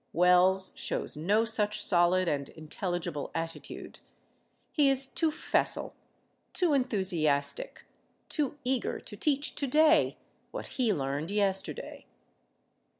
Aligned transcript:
Wells 0.13 0.73
shows 0.75 1.15
no 1.15 1.45
such 1.45 1.79
solid 1.85 2.27
and 2.27 2.49
intelligible 2.49 3.29
attitude. 3.35 3.99
He 4.71 4.89
is 4.89 5.05
too 5.05 5.29
facile, 5.29 5.93
too 6.53 6.73
enthusiastic, 6.73 7.83
too 8.27 8.57
eager 8.63 8.99
to 8.99 9.15
teach 9.15 9.53
to 9.53 9.67
day 9.67 10.17
what 10.49 10.67
he 10.81 10.91
learned 10.91 11.29
yesterday. 11.29 12.07